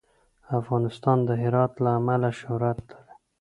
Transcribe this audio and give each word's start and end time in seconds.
افغانستان 0.59 1.17
د 1.27 1.29
هرات 1.43 1.73
له 1.83 1.89
امله 1.99 2.29
شهرت 2.39 2.77
لري. 2.89 3.11